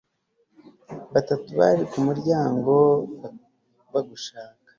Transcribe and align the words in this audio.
batatu 1.13 1.47
bari 1.59 1.83
ku 1.91 1.97
muryango 2.07 2.73
bagushaka 3.91 4.59